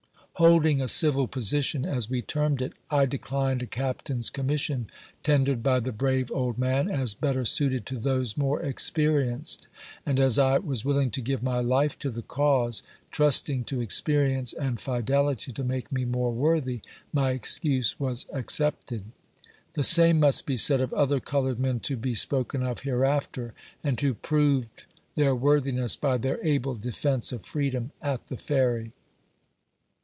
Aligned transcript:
Holding 0.35 0.81
a 0.81 0.87
civil 0.87 1.27
position, 1.27 1.85
as 1.85 2.09
we 2.09 2.23
termed 2.23 2.63
it, 2.63 2.73
I 2.89 3.05
declined 3.05 3.61
a 3.61 3.67
captain's 3.67 4.31
commission 4.31 4.87
tendered 5.21 5.61
by 5.61 5.79
the 5.79 5.91
brave 5.91 6.31
old 6.31 6.57
man, 6.57 6.89
as 6.89 7.13
better 7.13 7.45
suited 7.45 7.85
to 7.85 7.99
those 7.99 8.35
more 8.35 8.59
experienced; 8.59 9.67
and 10.03 10.19
as 10.19 10.39
I 10.39 10.57
was 10.57 10.83
willing 10.83 11.11
to 11.11 11.21
give 11.21 11.43
my 11.43 11.59
life 11.59 11.99
to 11.99 12.09
the 12.09 12.23
cause, 12.23 12.81
trusting 13.11 13.65
to 13.65 13.81
experi 13.85 14.35
ence 14.35 14.51
and 14.53 14.79
fidelity 14.81 15.51
to 15.53 15.63
make 15.63 15.91
me 15.91 16.05
more 16.05 16.31
worthy, 16.31 16.81
my 17.13 17.29
excuse 17.29 17.99
was 17.99 18.25
accepted. 18.33 19.03
The 19.73 19.83
same 19.83 20.19
must 20.19 20.47
be 20.47 20.57
said 20.57 20.81
of 20.81 20.91
other 20.91 21.19
colored 21.19 21.59
men 21.59 21.81
to 21.81 21.95
be 21.95 22.15
spoken 22.15 22.63
of 22.63 22.79
her 22.79 23.01
eafter, 23.01 23.51
and 23.83 23.99
who 24.01 24.15
proved 24.15 24.85
their 25.13 25.35
worthiness 25.35 25.95
by 25.95 26.17
their 26.17 26.43
able 26.43 26.73
defence 26.73 27.31
of 27.31 27.45
freedom 27.45 27.91
at 28.01 28.25
the 28.25 28.37
Ferry. 28.37 28.91